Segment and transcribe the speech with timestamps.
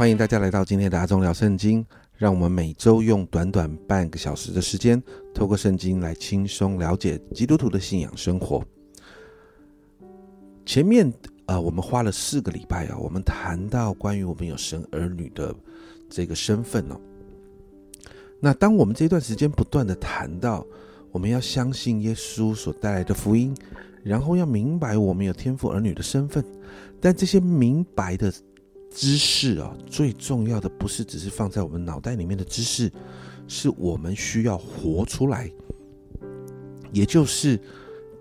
[0.00, 1.84] 欢迎大家来到今天的阿忠聊圣经。
[2.16, 5.02] 让我们每周用短短半个小时的时间，
[5.34, 8.64] 透过圣经来轻松了解基督徒的信仰生活。
[10.64, 11.12] 前面
[11.44, 15.54] 啊，我们花了四个礼拜啊，我们谈到关于我们有神儿女的
[16.08, 16.98] 这个身份哦。
[18.40, 20.64] 那当我们这段时间不断的谈到，
[21.12, 23.54] 我们要相信耶稣所带来的福音，
[24.02, 26.42] 然后要明白我们有天赋儿女的身份，
[27.02, 28.32] 但这些明白的。
[28.90, 32.90] 知识啊，最重要的不是只是放在我们脑袋里面的知识，
[33.46, 35.50] 是我们需要活出来。
[36.92, 37.58] 也就是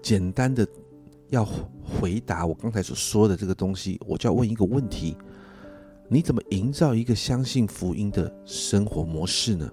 [0.01, 0.65] 简单的
[1.29, 1.43] 要
[1.83, 5.17] 回答我刚才所说的这个东西，我就要问一个问题：
[6.07, 9.69] 你怎么营造一个相信福音的生活模式呢？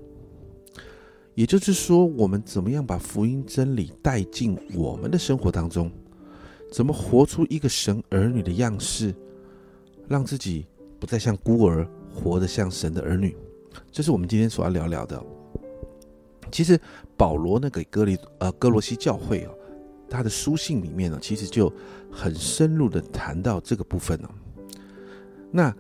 [1.35, 5.93] 也就是说，我们怎么样把福音真理带进我们的生活当中？
[6.73, 9.15] 怎么活出一个神儿女的样式，
[10.09, 10.67] 让自己？
[11.07, 13.37] 不再像孤儿，活得像神的儿女，
[13.93, 15.25] 这是我们今天所要聊聊的。
[16.51, 16.77] 其实
[17.17, 19.55] 保罗呢给哥里呃哥罗西教会哦，
[20.11, 21.73] 他的书信里面呢，其实就
[22.11, 24.29] 很深入的谈到这个部分哦。
[25.53, 25.73] 那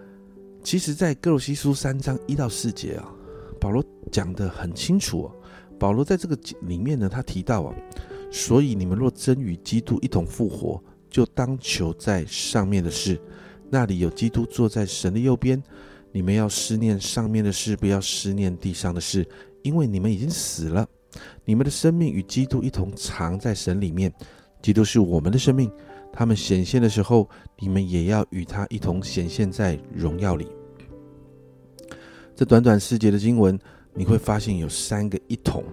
[0.62, 3.12] 其实，在哥罗西书三章一到四节啊，
[3.60, 5.32] 保罗讲的很清楚哦。
[5.76, 7.74] 保罗在这个里面呢，他提到啊，
[8.30, 10.80] 所以你们若真与基督一同复活，
[11.10, 13.20] 就当求在上面的事。
[13.70, 15.62] 那里有基督坐在神的右边，
[16.12, 19.26] 你们要思念上面的事，不要思念地上的事，
[19.62, 20.86] 因为你们已经死了，
[21.44, 24.12] 你们的生命与基督一同藏在神里面。
[24.62, 25.70] 基督是我们的生命，
[26.12, 27.28] 他们显现的时候，
[27.58, 30.48] 你们也要与他一同显现在荣耀里。
[32.34, 33.58] 这短短四节的经文，
[33.94, 35.64] 你会发现有三个一同。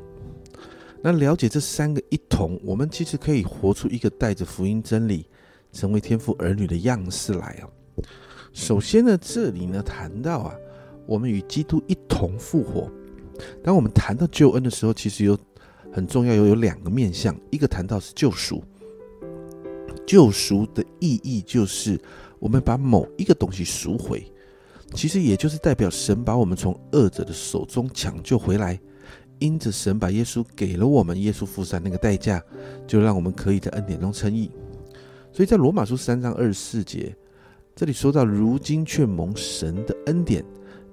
[1.02, 5.28] 那了解这三个一同，我们其实可以活出一个带着福音真理，
[5.72, 7.68] 成为天父儿女的样式来啊。
[8.54, 10.56] 首先呢，这里呢谈到啊，
[11.08, 12.90] 我们与基督一同复活。
[13.64, 15.38] 当我们谈到救恩的时候，其实有
[15.92, 18.64] 很重要有有两个面向，一个谈到是救赎。
[20.06, 22.00] 救赎的意义就是
[22.38, 24.24] 我们把某一个东西赎回，
[24.94, 28.80] 其实也就是代表神把我们从恶者的手中抢救回来。
[29.40, 32.42] 因着神把耶稣给了我们，耶稣付上那个代价，
[32.88, 34.52] 就让我们可以在恩典中称义。
[35.34, 37.14] 所以在罗马书三章二十四节。
[37.76, 40.46] 这里说到，如今却蒙神的恩典，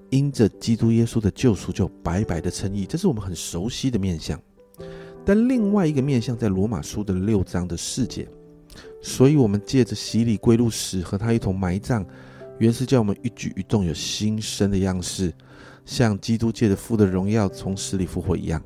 [0.08, 2.86] 因着基督耶稣的救赎，就白白的称义。
[2.86, 4.40] 这是我们很熟悉的面相。
[5.22, 8.26] 但另外一个面相，在罗马书的六章的世界，
[9.02, 12.02] 所以我们借着洗礼归入时，和他一同埋葬，
[12.58, 15.30] 原是叫我们一举一动有新生的样式，
[15.84, 18.60] 像基督借着父的荣耀从死里复活一样。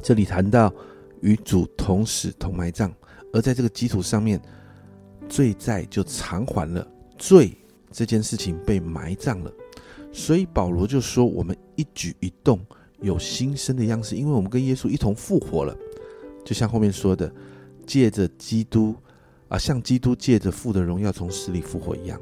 [0.00, 0.72] 这里谈到
[1.22, 2.92] 与主同死同埋葬，
[3.32, 4.40] 而在这个基础上面。
[5.28, 7.56] 罪债就偿还了，罪
[7.90, 9.52] 这件事情被埋葬了，
[10.12, 12.58] 所以保罗就说：我们一举一动
[13.00, 15.76] 有新生的样式，因为我们跟耶稣一同复活了，
[16.44, 17.32] 就像后面说的，
[17.86, 18.94] 借着基督
[19.48, 22.20] 啊，像基督借着父的荣耀从死里复活一样。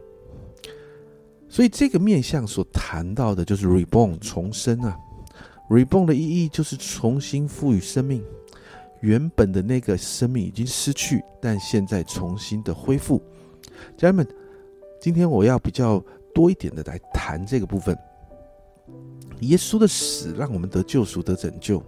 [1.49, 4.97] 所以这个面相所谈到的就是 reborn 重生啊
[5.71, 8.23] ，reborn 的意义就是重新赋予生命。
[9.01, 13.23] 原本的那个生命已经失去，但现在重新的恢复。
[13.97, 14.27] 家人们，
[15.01, 16.03] 今天我要比较
[16.35, 17.97] 多一点的来谈这个部分。
[19.41, 21.83] 耶稣的死让我们得救赎、得拯救，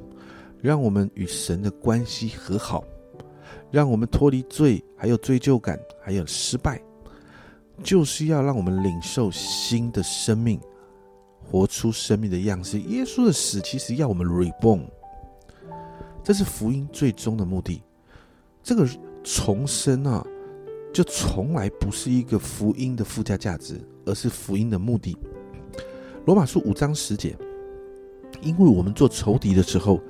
[0.60, 2.84] 让我们与神的关系和好，
[3.70, 6.78] 让我们脱离罪，还有罪疚感，还有失败，
[7.82, 10.60] 就是要让我们领受新的生命，
[11.42, 12.78] 活出生命的样式。
[12.80, 14.82] 耶稣的死其实要我们 reborn。
[16.28, 17.82] 这是福音最终的目的。
[18.62, 18.86] 这个
[19.24, 20.22] 重生啊，
[20.92, 25.16] 就从来不是一个福音的附加价值，而是福音的目的。
[26.26, 27.34] 罗马书五章十节，
[28.42, 30.02] 因为我们做仇敌的时候，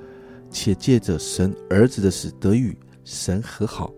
[0.51, 3.89] 且借着神儿子的死得与神和好，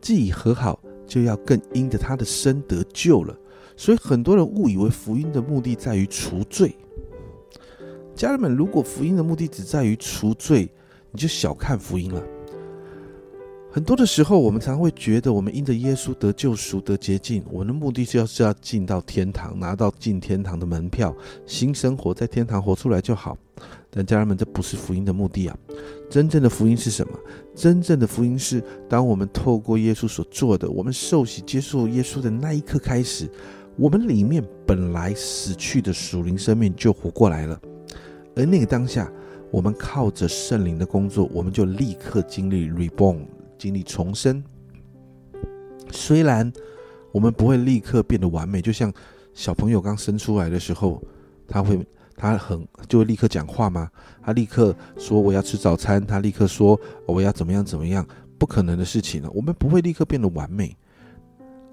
[0.00, 3.36] 既已和好，就要更因着他的生得救了。
[3.76, 6.72] 所以很多人误以为福音的目的在于除罪。
[8.14, 10.70] 家人们，如果福音的目的只在于除罪，
[11.16, 12.22] 你就小看福音了。
[13.70, 21.16] 很多的时候，我们常会觉得，我们因着耶稣得救赎、得洁净，我们的目的是要是要进到天堂，拿到进天堂的门票，
[21.46, 23.34] 新生活在天堂活出来就好。
[23.90, 25.56] 但家人们，这不是福音的目的啊！
[26.10, 27.18] 真正的福音是什么？
[27.54, 33.26] 真正的福音是，当我们透过耶稣所做的，我们受洗接受耶稣的那一刻开始，
[33.76, 37.58] 我们里面本来死去的属灵生命就活过来了，
[38.34, 39.10] 而那个当下。
[39.50, 43.26] 我们靠着圣灵的工作，我们就立刻经历 reborn，
[43.58, 44.42] 经历重生。
[45.90, 46.52] 虽然
[47.12, 48.92] 我们不会立刻变得完美，就像
[49.32, 51.02] 小朋友刚生出来的时候，
[51.46, 51.78] 他会
[52.16, 53.90] 他很就会立刻讲话吗？
[54.22, 58.06] 他立刻说我要吃早餐，他立刻说我要怎么样怎么样？
[58.38, 59.30] 不可能的事情了。
[59.30, 60.76] 我们不会立刻变得完美，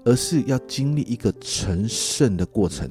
[0.04, 2.88] 而是要经历一个成圣的过程，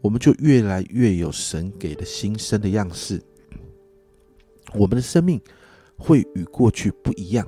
[0.00, 3.20] 我们就越来越有神给的新生的样式。
[4.74, 5.40] 我们的生命
[5.96, 7.46] 会与过去不一样。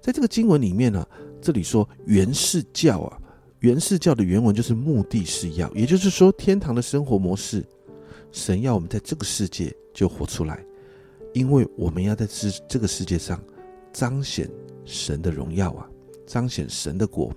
[0.00, 1.06] 在这个经文里面呢，
[1.40, 3.18] 这里说原是教啊，
[3.60, 7.64] 原是教的原文就是目的是要，也就是说天堂的生活模式，
[8.32, 10.64] 神要我们在这个世界就活出来，
[11.32, 13.40] 因为我们要在这这个世界上
[13.92, 14.50] 彰显
[14.84, 15.88] 神的荣耀啊，
[16.26, 17.32] 彰显神的国。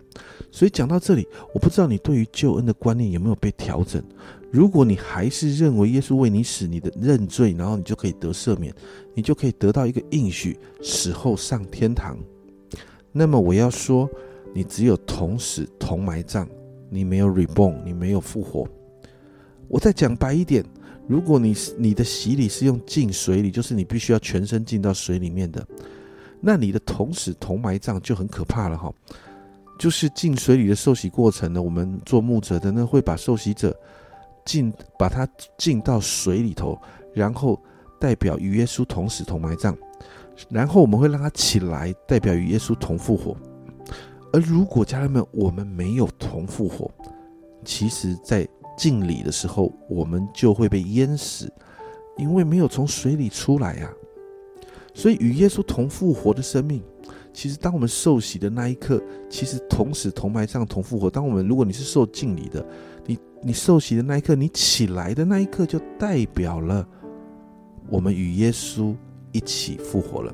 [0.52, 4.04] 所以讲到这里，我不知道你对于救恩的观念有没有被调整。
[4.52, 8.74] 如果你还是认为耶稣为你死，你的认罪，然后你就可以得赦免，
[9.14, 12.18] 你就可以得到一个应许，死后上天堂。
[13.12, 14.10] 那么我要说，
[14.54, 16.48] 你只有同死同埋葬，
[16.90, 18.66] 你没有 reborn，你没有复活。
[19.68, 20.64] 我再讲白一点，
[21.08, 25.68] 如果你你的洗礼是用浸水里，就是你必须要全身浸到水里面的，
[26.46, 28.94] 那你的同死同埋葬就很可怕了哈。
[29.80, 33.76] 就是进水里的受洗过程呢，我们做牧者的呢，会把受洗者。
[34.46, 35.28] 进把它
[35.58, 36.80] 进到水里头，
[37.16, 37.60] 然后
[38.00, 39.76] 代表与耶稣同死同埋葬，
[40.50, 43.36] 然后我们会让他起来，代表与耶稣同复活。
[44.32, 46.92] 而如果家人们我们没有同复活，
[47.64, 51.52] 其实在敬礼的时候，我们就会被淹死，
[52.16, 53.92] 因为没有从水里出来呀。
[54.96, 56.82] 所以与耶稣同复活的生命，
[57.32, 59.00] 其实当我们受洗的那一刻，
[59.30, 61.12] 其实同死同埋葬同复活。
[61.12, 62.66] 当我们如果你是受敬礼的。
[63.08, 66.88] 你你受洗的那一刻，你起来的那一刻，就代表了
[67.88, 68.96] 我们与耶稣
[69.32, 70.34] 一起复活了。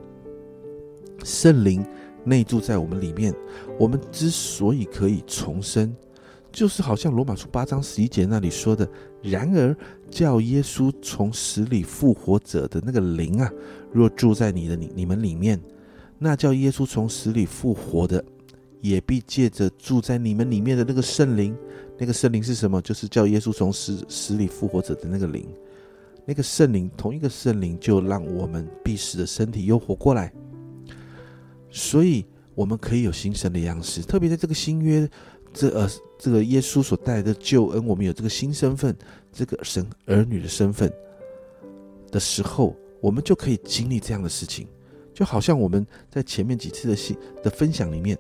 [1.26, 1.86] 圣灵
[2.24, 3.34] 内住在我们里面，
[3.78, 5.94] 我们之所以可以重生，
[6.50, 8.88] 就是好像罗马书八章十一节那里说的
[9.22, 9.76] ：“然而
[10.12, 13.50] 叫耶稣从死里复活者的那个灵啊，
[13.92, 15.60] 若住在你的你你们里面，
[16.20, 18.24] 那叫耶稣从死里复活的，
[18.82, 21.56] 也必借着住在你们里面的那个圣灵。”
[21.98, 22.82] 那个圣灵是什么？
[22.82, 25.46] 就是叫耶稣从死死里复活者的那个灵。
[26.26, 30.34] 那个圣灵，同一个圣灵，就让我们必死的身体又活过来。
[31.70, 32.26] 所以，
[32.56, 34.02] 我们可以有新生的样式。
[34.02, 35.08] 特别在这个新约，
[35.54, 35.88] 这呃，
[36.18, 38.96] 这个耶稣所带来的救恩，我们有这个新身份，
[39.32, 40.92] 这个神儿女的身份
[42.12, 44.68] 的时候，我们就可以经历这样的事情。
[45.14, 48.18] 就好像我们在前面几次的信的分享里面，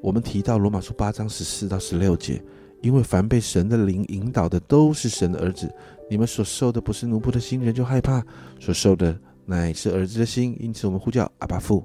[0.00, 2.42] 我们提到罗马书八章十四到十六节。
[2.82, 5.74] 因为凡被神的灵引导的，都是神的儿子。
[6.10, 8.20] 你们所受的不是奴仆的心，人就害怕；
[8.60, 10.54] 所受的乃是儿子的心。
[10.60, 11.82] 因此，我们呼叫阿爸父。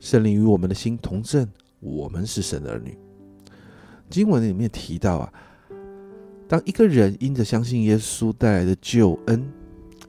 [0.00, 1.46] 圣灵与我们的心同证，
[1.80, 2.96] 我们是神的儿女。
[4.08, 5.30] 经文里面提到啊，
[6.52, 9.42] 当一个人因着相信耶稣带来的救恩，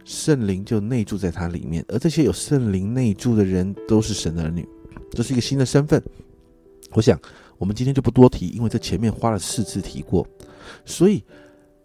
[0.04, 4.68] 圣灵就内住在他里面，而这些有圣灵内住的人，都是神的儿女。
[5.12, 6.04] 这是一个新的身份。
[6.92, 7.18] 我想。
[7.60, 10.28] 我们今天就不多提，因为在前面花了四次提过，
[10.84, 11.24] 所以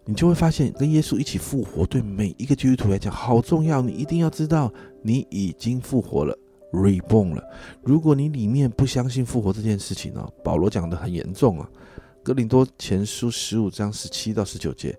[0.03, 3.81] 你就会发现，跟耶稣一起复活，对每一个基督徒来讲好重要。
[3.81, 6.37] 你一定要知道，你已经复活了
[6.73, 7.41] ，reborn 了。
[7.81, 10.27] 如果你里面不相信复活这件事情呢？
[10.43, 11.69] 保罗讲的很严重啊，
[12.29, 14.95] 《哥林多前书》十五章十七到十九节，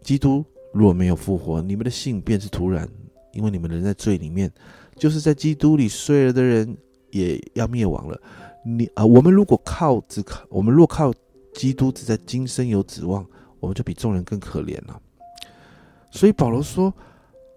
[0.00, 0.42] 基督
[0.72, 2.88] 如果没有复活，你们的信便是徒然，
[3.32, 4.50] 因为你们人在罪里面，
[4.96, 6.74] 就是在基督里睡了的人
[7.10, 8.18] 也要灭亡了。
[8.64, 11.12] 你啊，我们如果靠只靠我们若靠
[11.52, 13.22] 基督只在今生有指望，
[13.60, 14.98] 我们就比众人更可怜了。
[16.10, 16.90] 所以保罗说，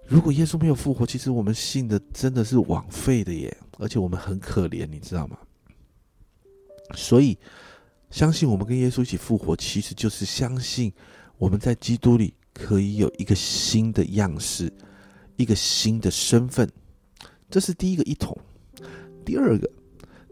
[0.05, 5.37] 如果耶稣没有复活，其实我们信的真的是枉费的耶，而且我们很可怜，你知道吗？
[6.95, 7.37] 所以
[8.09, 10.91] 相信我们跟耶稣一起复活，其实就是相信
[11.37, 14.71] 我们在基督里可以有一个新的样式，
[15.35, 16.69] 一个新的身份。
[17.49, 18.37] 这是第一个一统，
[19.25, 19.69] 第二个。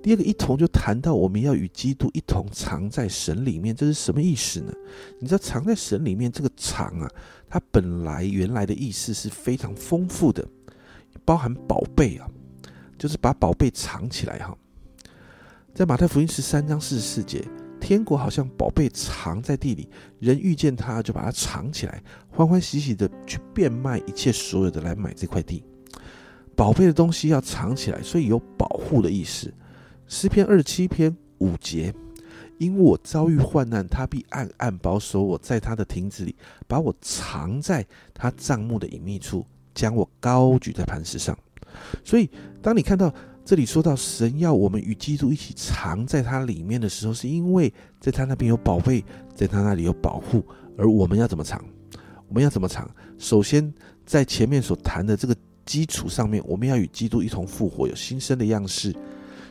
[0.04, 4.72] 第二个一同就谈到我们要与基督一同藏在神里面，这是什么意思呢？
[5.20, 7.10] 你知道藏在神里面这个藏啊，
[7.50, 10.48] 它本来原来的意思是非常丰富的，
[11.26, 12.30] 包含宝贝啊，
[12.98, 14.56] 就是把宝贝藏起来哈。
[15.74, 17.44] 在马太福音十三章四十四节，
[17.80, 25.64] 天国好像宝贝藏在地里，人遇见它就把它藏起来，欢欢喜喜的去变卖一切所有的来买这块地。
[26.56, 29.54] 宝贝的东西要藏起来，所以有保护的意思。
[30.08, 31.94] 诗篇二十七篇五节，
[32.58, 36.36] 因我遭遇患难，他必暗暗保守我，在他的亭子里，
[36.68, 41.38] 把我藏在他帐幕的隐秘处，将我高举在磐石上。
[42.04, 42.30] 所以，
[42.62, 43.14] 当你看到
[43.48, 49.02] 这里说到神要我们与基督一起藏在他里面的时候，是因为在他那边有宝贝，
[49.34, 50.44] 在他那里有保护，
[50.78, 51.64] 而我们要怎么藏？
[52.28, 52.86] 我们要怎么藏？
[53.18, 53.74] 首先，
[54.06, 55.34] 在前面所谈的这个
[55.66, 58.94] 基础上面，我们要与基督一同复活，有新生的样式。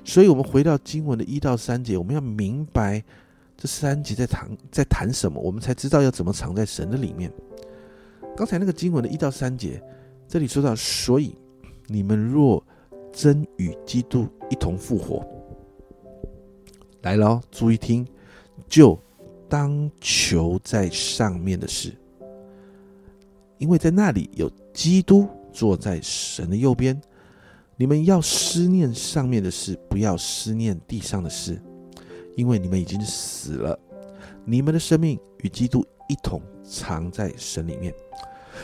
[0.04, 3.02] 所以，我们回到经文的一到三节，我们要明白
[3.56, 7.32] 这三节在谈在谈什么，我们才知道要怎么藏在神的里面。
[8.36, 9.82] 刚才那个经文的一到三节，
[10.28, 11.34] 这里说到，所以
[11.86, 12.62] 你们若
[13.16, 15.26] 真与基督一同复活，
[17.00, 18.06] 来了，注意听，
[18.68, 18.98] 就
[19.48, 21.96] 当求在上面的事，
[23.56, 27.00] 因为在那里有基督坐在神的右边。
[27.78, 31.58] 你们要思念上面的事，不要思念地上的事，
[32.36, 33.78] 因为你们已经死了，
[34.44, 37.94] 你们的生命与基督一同藏在神里面。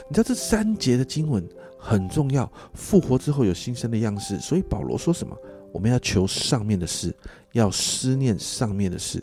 [0.09, 1.47] 你知道这三节的经文
[1.85, 5.37] 很重要，复活之后有新生的样式，所以保罗说什么？
[5.73, 7.13] 我们要求上面的事，
[7.53, 9.21] 要思念上面的事。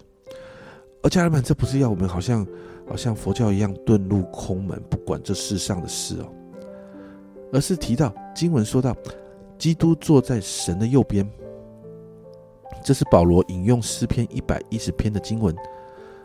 [1.02, 2.46] 而家人们，这不是要我们好像
[2.86, 6.28] 好像佛教一样遁入空门，不管这世上的事哦，
[7.54, 8.94] 而是提到经文说到。
[9.58, 11.30] 基督坐在神的右边，
[12.82, 15.54] 这是保罗引用诗篇一百一十篇的经文。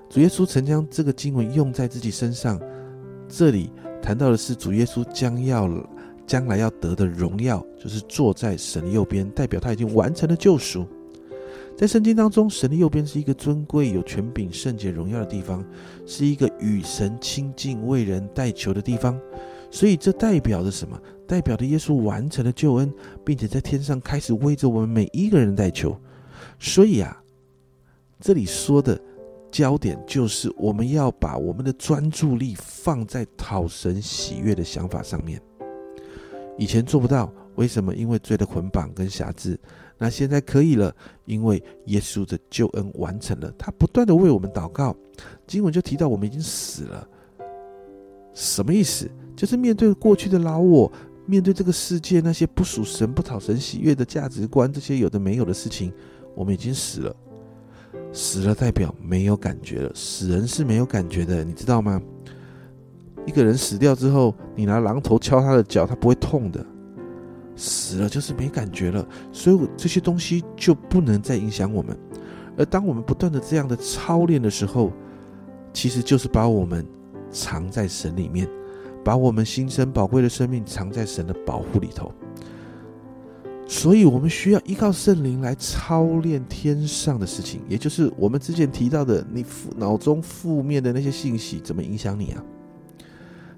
[0.08, 2.60] 主耶稣曾将这个经文用在自己身上。
[3.28, 5.66] 这里谈到的是主耶稣将要
[6.26, 10.86] 将来要得的荣耀，就是坐在神的右边，代表他已经完成了救赎。
[11.76, 15.64] 在圣经当中，神的右边是一个尊贵、有权柄、圣洁、荣耀的地方，
[16.06, 19.20] 是一个与神亲近、为人代求的地方。
[19.70, 20.96] 所以，这代表着什么？
[21.26, 22.92] 代表着耶稣完成了救恩，
[23.24, 25.98] 并且在天上开始为着我们每一个人代求。
[26.60, 27.20] 所以啊，
[28.20, 28.96] 这里说的
[29.50, 35.42] 焦点就是我们要把我们的专注力放在讨神喜悦的想法上面。
[36.56, 37.94] 以前做不到，为什么？
[37.94, 39.58] 因为罪的捆绑跟辖制。
[39.96, 40.94] 那现在可以了，
[41.24, 44.94] 因为耶稣的救恩完成了，他不断的为我们祷告。
[45.46, 47.08] 经文就提到我们已经死了，
[48.34, 49.08] 什么意思？
[49.36, 50.90] 就是面对过去的老我。
[51.26, 55.90] 面对这个世界那些不属神、不讨神喜悦的价值观，这些有的没有的事情，
[56.34, 57.16] 我们已经死了。
[58.12, 59.90] 死了代表没有感觉了。
[59.94, 61.98] 死人是没有感觉的，你知道吗？
[63.26, 66.64] 一个人死掉之后，你拿榔头敲他的脚，他不会痛的。
[67.56, 71.96] 死了就是没感觉了，所以这些东西就不能再影响我们。
[72.56, 74.92] 而当我们不断的这样的操练的时候，
[75.72, 76.86] 其实就是把我们
[77.30, 78.48] 藏在神里面。
[79.04, 82.10] 把我们新生宝贵的生命藏在神的保护里头，
[83.68, 92.42] 所以我们需要依靠圣灵来操练天上的事情，也就是我们之前提到的，你负脑中负面的那些信息怎么影响你啊？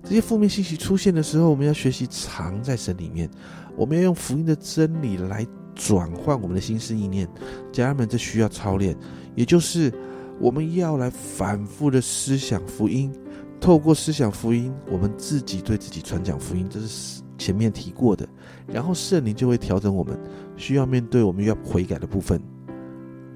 [0.09, 3.29] 这些负面信息出现的时候，我们要学习藏在神里面，
[3.77, 5.45] 我们要用福音的真理来
[5.75, 7.29] 转换我们的心思意念。
[7.73, 8.97] 家人们，这需要操练，
[9.35, 9.93] 也就是
[10.39, 13.13] 我们要来反复的思想福音。
[13.61, 18.29] 透过思想福音，我们自己对自己传讲福音，这是前面提过的。
[18.69, 20.17] 然后圣灵就会调整我们
[20.57, 22.41] 需要面对我们要悔改的部分，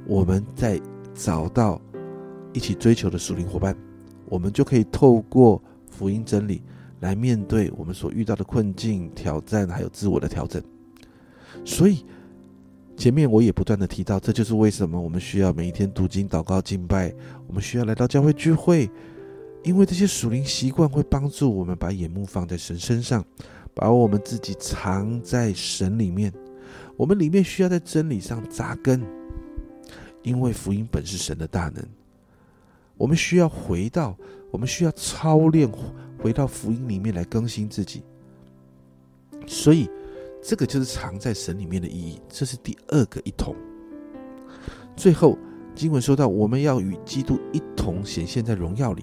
[0.07, 0.81] 我们再
[1.15, 1.83] 找到
[2.53, 3.77] 一起追求的属灵伙伴，
[4.27, 5.61] 我们就可以透过
[6.01, 6.63] 福音真理
[7.01, 10.63] 来面对我们所遇到的困境、挑战，还有自我的调整。
[11.63, 12.07] 所以
[12.97, 17.13] 前面我也不断的提到，这就是为什么我们需要每一天读经、祷告、敬拜，
[17.47, 18.91] 我们需要来到教会聚会。
[19.63, 23.23] 因为这些属灵习惯会帮助我们把眼目放在神身上，
[23.75, 26.33] 把我们自己藏在神里面。
[26.97, 29.03] 我们里面需要在真理上扎根，
[30.23, 31.85] 因为福音本是神的大能。
[33.01, 34.15] 我们需要回到，
[34.51, 35.67] 我们需要操练，
[36.19, 38.03] 回到福音里面来更新自己。
[39.47, 39.89] 所以，
[40.43, 42.21] 这个就是藏在神里面的意义。
[42.29, 43.57] 这是第二个一同。
[44.95, 45.39] 最后，
[45.75, 49.03] 经文说到，我们要与基督一同显现在荣耀里。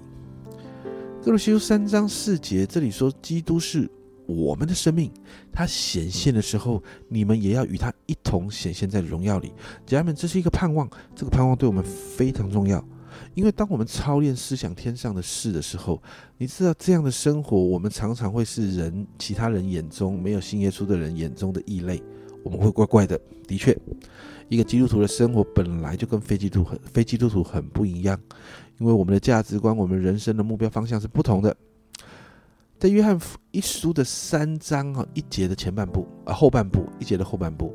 [1.23, 3.89] 哥罗西书三章四节，这里说基督是
[4.27, 5.11] 我们的生命，
[5.51, 9.51] 他显现的时候，你们也要与他一同显现在荣耀里。
[9.87, 12.79] 家人们，这是一个盼望，这个盼望对我们非常重要，
[13.33, 16.01] 因为当我们操练思想天上的事的时候，
[16.37, 22.01] 你知道这样的生活，我们常常会是人其他人眼中没有信耶稣的人眼中的异类，
[22.43, 23.19] 我们会怪怪的。
[23.47, 23.77] 的确，
[24.49, 28.19] 一个基督徒的生活本来就跟非基督很非基督徒很不一样。
[28.79, 31.55] 因为我们的价值观、我们人生的目标方向是不同的。
[32.77, 33.19] 在约翰
[33.49, 37.73] 一书的三章啊一节的前半部啊后半部一节的后半部，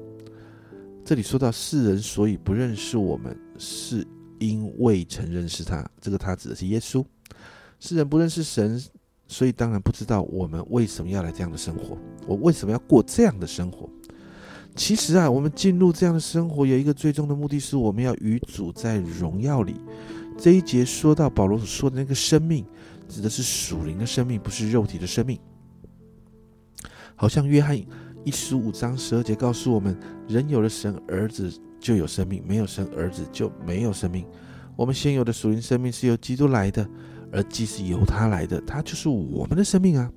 [1.04, 4.06] 这里说到世人所以不认识我们，是
[4.46, 5.88] 因未曾认识他。
[6.00, 7.04] 这个他指的是耶稣。
[7.80, 8.80] 世人不认识神，
[9.26, 11.96] 所以当然不知道我们为什么要来这样的生活，
[12.26, 13.88] 我为什么要过这样的生活。
[14.74, 19.74] 其实啊，我们进入这样的生活有一个最终的目的是，我们要与主在荣耀里。
[20.38, 22.64] 这一节说到保罗所说的那个生命，
[23.08, 25.38] 指的是属灵的生命，不是肉体的生命。
[27.14, 27.76] 好像约翰
[28.24, 34.24] 一十五章十二节告诉我们：人有了神儿子就有生命，没有生儿子就没有生命。
[34.76, 36.88] 我们现有的属灵生命是由基督来的，
[37.32, 40.10] 而既是由他来的，他就是我们的生命啊。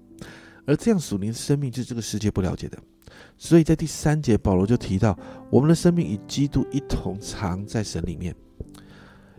[0.68, 2.78] 而这样属灵的生命是这个世界不了解的。
[3.38, 5.18] 所以在第三节，保罗就提到，
[5.50, 8.34] 我们的生命与基督一同藏在神里面，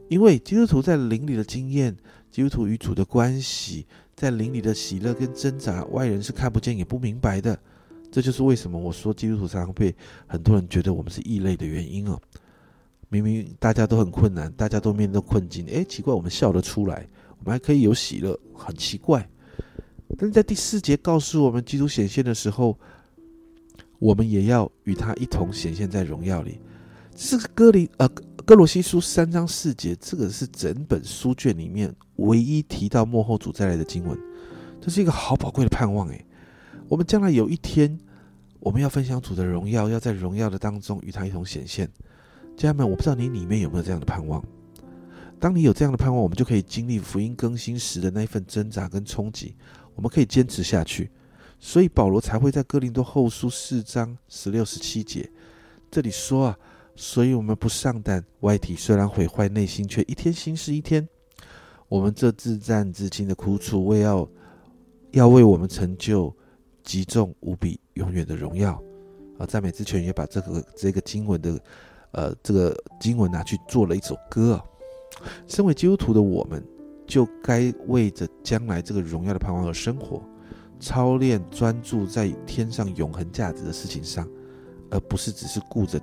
[0.08, 1.96] 因为基督徒在灵里的经验，
[2.30, 7.58] 基督徒与主的关系，在灵里的喜乐跟挣扎，外人是看不见也不明白的。
[8.10, 9.94] 这就是为什么我说基督徒常常被
[10.26, 12.20] 很多人觉得我们是异类的原因哦。
[13.08, 17.06] 明明大家都很困难，大家都面对困境，诶，奇怪，我们笑得出来，
[17.38, 19.28] 我们还可以有喜乐，很奇怪。
[20.18, 22.78] 但在第四节告诉我们，基督显现的时候。
[23.98, 26.60] 我们也要与他一同显现在荣耀里。
[27.14, 28.06] 这个哥林呃
[28.44, 34.14] 哥罗西书三章四节，这个是整本书卷里面唯一提到幕后主再来的经文。
[34.82, 36.25] 这是一个好宝贵的盼望诶，
[36.88, 37.98] 我们将来有一天，
[38.60, 41.90] 我们要分享主的荣耀，要在荣耀的当中与他一同显现。
[42.56, 44.42] 家人们，我不知道你里面有没有这样的盼望。
[45.40, 49.54] 当你有这样的盼望，我们就可以经历福音更新时的那一份挣扎跟冲击，
[49.94, 51.10] 我们可以坚持下去。
[51.58, 55.28] 所以保罗才会在哥林多后书四章十六十七节
[55.90, 56.58] 这里说啊，
[56.94, 61.06] 所以我们不上胆，外体虽然毁坏，内心却一天新是一天。
[61.88, 64.28] 我们这自战自清的苦楚，为要
[65.10, 66.34] 要为我们成就
[66.86, 68.82] 极重无比永远的荣耀。
[69.38, 71.60] 啊，赞美之泉也把这个这个经文的
[72.12, 74.64] 呃这个经文拿去做了一首歌啊。
[75.46, 76.64] 身为基督徒的我们，
[77.06, 80.22] 就该为着将来这个荣耀的盼望而生活。
[80.78, 84.28] 操练专注在天上永恒价值的事情上，
[84.90, 86.00] 而不是只是顾着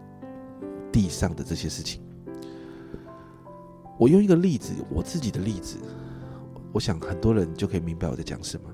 [0.91, 2.01] 地上的这些事情。
[3.99, 5.77] 我用一个例子，我自己的例子，
[6.71, 8.69] 我想很多人就可以明白我在讲什么。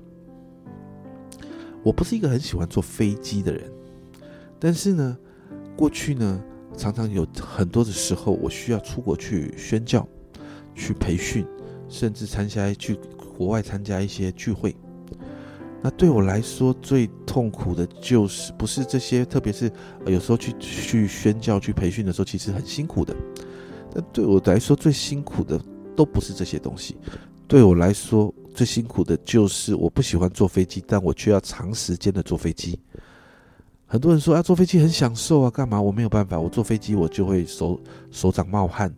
[1.82, 3.70] 我不是一个很喜欢坐飞机的人，
[4.58, 5.16] 但是呢，
[5.76, 6.42] 过去呢，
[6.76, 10.06] 常常有很多的时候，我需要出国去宣教、
[10.74, 11.46] 去培训，
[11.88, 12.98] 甚至参加去
[13.36, 14.76] 国外参加一些聚会。
[15.82, 19.72] 那对我来说最痛苦的就是不是这些，特别是
[20.04, 23.16] 有时候去去宣教、去培训的时候，其实很辛苦的。
[23.90, 25.58] 但对我来说最辛苦的
[25.96, 26.96] 都不是这些东西，
[27.48, 32.78] 对我来说最辛苦的就是我不喜欢坐飞机，但我却要长时间的坐飞机。
[33.86, 35.80] 很多人说啊，坐飞机很享受啊，干嘛？
[35.80, 38.94] 我没有办法，我坐飞机我就会手手掌冒汗，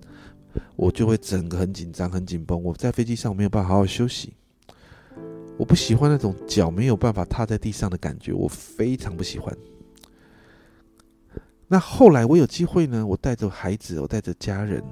[0.76, 2.62] 我就会整个很紧张、很紧绷。
[2.62, 4.34] 我在飞机上我没有办法好好休息。
[5.56, 9.56] 我不喜欢那种脚没有办法踏在地上的感觉，我非常不喜欢。
[11.68, 14.82] 那后来我有机会呢，我带着孩子，我带着家人，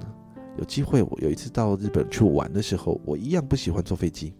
[0.57, 4.33] 有机会我有一次到日本去玩的时候，我一样不喜欢坐飞机。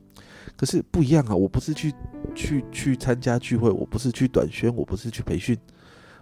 [0.56, 1.94] 可是不一样啊，我不是去
[2.36, 5.58] 去去参加聚会，我不是去短宣，我不是去培训，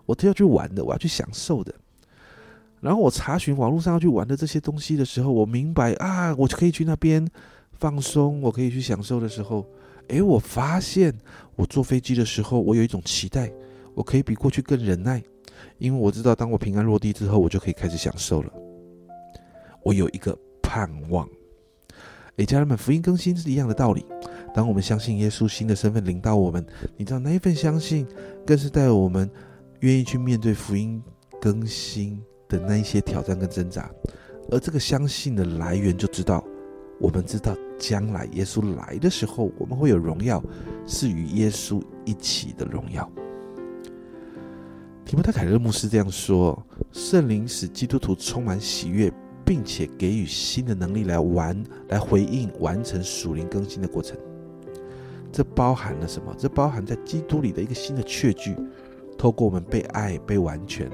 [0.05, 1.73] 我都要去玩的，我要去享受的。
[2.81, 7.27] 然后我查询网络上要去玩的这些东西的时候，我明白啊，我就可以去那边
[7.73, 9.65] 放松，我可以去享受的时候。
[10.07, 11.13] 诶，我发现
[11.55, 13.51] 我坐飞机的时候，我有一种期待，
[13.93, 15.21] 我可以比过去更忍耐，
[15.77, 18.51] 因为我知道，当我平安落地之后，我就可以开始享受了。
[19.83, 21.29] 我有一个盼望。
[22.37, 24.05] 诶，家人们，福音更新是一样的道理。
[24.53, 26.65] 当我们相信耶稣新的身份领到我们，
[26.97, 28.07] 你知道那一份相信，
[28.45, 29.29] 更是带我们
[29.81, 31.01] 愿意去面对福音
[31.41, 33.89] 更新的那一些挑战跟挣扎。
[34.51, 36.43] 而这个相信的来源，就知道。
[36.99, 40.43] 我们知道，将来耶稣来的时候，我们会有荣耀，
[40.85, 43.09] 是与耶稣一起的荣耀。
[45.05, 46.61] 提摩太凯勒牧师这样说
[46.91, 49.09] ：“圣灵使基督徒充满喜悦，
[49.49, 54.15] 并且给予新的能力来完来回应完成属灵更新的过程。
[55.31, 56.31] 这包含了什么？
[56.37, 58.55] 这包含在基督里的一个新的确据，
[59.17, 60.87] 透过我们被爱、被完全，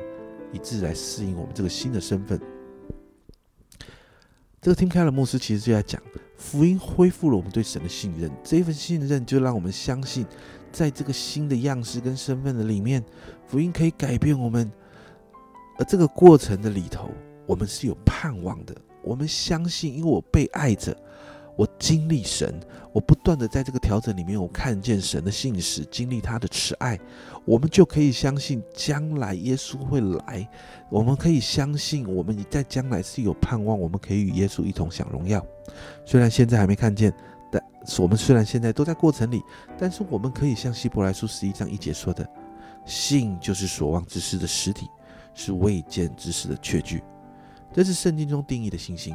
[0.54, 2.40] 以致来适应我们这个新的身份。”
[4.62, 6.02] 这个听开了，牧师其实就在讲，
[6.38, 10.26] 福音恢复了我们对神的信任，这一份信任就让我们相信，
[10.72, 13.04] 在这个新的样式跟身份的里面，
[13.46, 14.72] 福音可以改变我们。
[15.78, 17.10] 而这个过程的里头，
[17.46, 20.96] 我们是有盼望的，我们相信，因为我被爱着。
[21.58, 22.60] 我经历神，
[22.92, 27.00] 我不断的在这个调整里面，我看见神的信使，经历他的慈爱，
[27.46, 30.46] 我们就可以相信将来耶稣会来。
[30.90, 35.42] 我们可以相信我们在将来是有盼望，我们可以与耶稣一同享荣耀。
[36.04, 37.14] 虽然现在还没看见，
[37.50, 37.64] 但
[38.00, 39.42] 我们虽然现在都在过程里，
[39.78, 42.28] 但是我们可以像希伯来书十一章一节说的
[42.86, 44.90] ：“信就是所望之事的实体，
[45.34, 47.02] 是未见之事的确据。”
[47.76, 49.14] 这是圣经中定义的信心。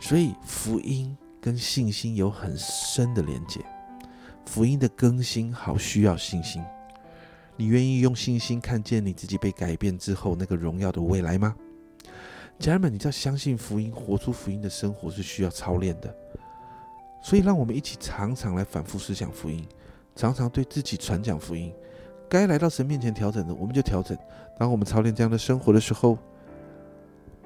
[0.00, 1.16] 所以福音。
[1.44, 3.60] 跟信心有很深的连接。
[4.46, 6.62] 福音的更新好需要信心。
[7.56, 11.52] 你愿意用信心看见你自己被改变之后那个荣耀的未来吗？
[12.60, 16.14] 家人们，你知道相信福音、活出福音的生活是需要操练的。
[17.24, 19.66] 所以，让我们一起常常来反复思想福音，
[20.14, 21.74] 常常对自己传讲福音。
[22.28, 24.16] 该来到神面前调整的，我们就调整。
[24.56, 26.16] 当我们操练这样的生活的时候，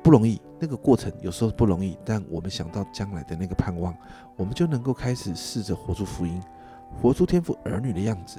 [0.06, 0.40] 不容易。
[0.60, 3.92] 那个过程有时候不容易，但我们想到将来的那个盼望，
[4.36, 6.40] 我们就能够开始试着活出福音，
[6.94, 8.38] 活出天赋儿女的样子，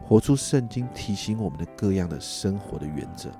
[0.00, 3.30] 活出圣经提醒我们的各样的生活的原则。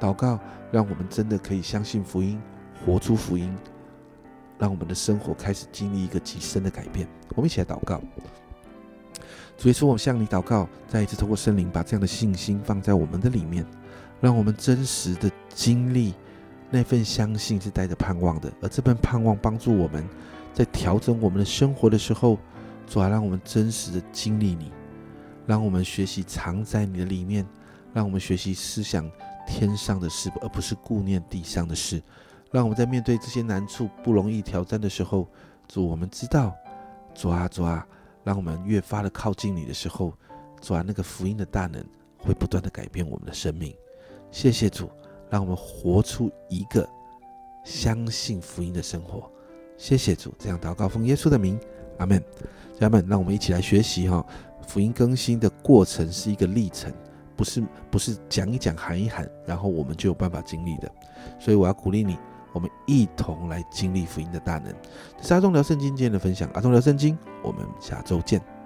[0.00, 0.40] 祷告，
[0.72, 2.42] 让我们真的可以相信福音，
[2.84, 3.56] 活出福音。
[4.58, 7.06] 让我们的生活开始经历一个极深的改变。
[7.36, 8.00] 我们一起来祷告。
[9.56, 13.64] 主耶稣，我向你祷告，再一次透过圣灵把这样的信心放在我们的里面，
[14.20, 16.14] 让我们真实的经历
[16.72, 20.08] 那份相信是带着盼望的，而这份盼望帮助我们
[20.54, 22.38] 在调整我们的生活的时候，
[22.86, 24.72] 主啊，让我们真实的经历你，
[25.46, 27.46] 让我们学习藏在你的里面，
[27.92, 29.08] 让我们学习思想
[29.46, 32.02] 天上的事，而不是顾念地上的事。
[32.50, 35.28] 让我们在面对这些难处、不容易挑战的时候，
[35.68, 36.54] 主，我们知道，
[37.14, 37.86] 主啊，主啊，
[38.24, 40.12] 让我们越发的靠近你的时候，
[40.60, 41.84] 主啊，那个福音的大能
[42.18, 43.74] 会不断的改变我们的生命。
[44.30, 44.90] 谢谢主，
[45.32, 46.86] 让我们活出一个
[47.64, 49.30] 相信福音的生活。
[49.78, 51.58] 谢谢主，这样祷告奉耶稣的名，
[51.96, 52.22] 阿门。
[52.78, 54.22] 家人们，让我们一起来学习哈，
[54.66, 56.92] 福音更新的过程是一个历程，
[57.34, 60.92] 不是不是讲一讲、喊一喊，然后我们就有办法经历的。
[61.40, 62.18] 所以我要鼓励你。
[62.52, 64.70] 我们一同来经历福音的大能。
[65.16, 68.61] 这是阿忠聊圣经今天的分享，阿忠聊圣经，我们下周见。